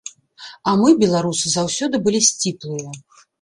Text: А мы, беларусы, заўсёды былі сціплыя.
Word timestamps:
А 0.71 0.71
мы, 0.83 0.93
беларусы, 1.03 1.45
заўсёды 1.57 2.01
былі 2.09 2.23
сціплыя. 2.29 2.89